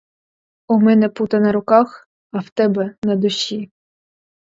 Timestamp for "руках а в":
1.51-2.49